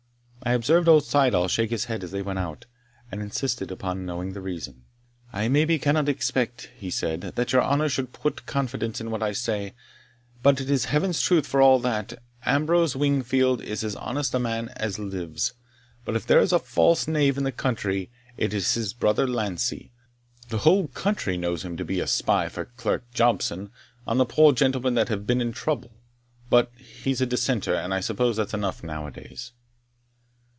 [0.43, 2.65] I observed old Syddall shake his head as they went out,
[3.11, 4.85] and insisted upon knowing the reason.
[5.31, 9.33] "I maybe cannot expect," he said, "that your honour should put confidence in what I
[9.33, 9.75] say,
[10.41, 14.69] but it is Heaven's truth for all that Ambrose Wingfield is as honest a man
[14.69, 15.53] as lives,
[16.05, 19.91] but if there is a false knave in the country, it is his brother Lancie;
[20.49, 23.69] the whole country knows him to be a spy for Clerk Jobson
[24.07, 25.91] on the poor gentlemen that have been in trouble
[26.49, 29.51] But he's a dissenter, and I suppose that's enough now a days."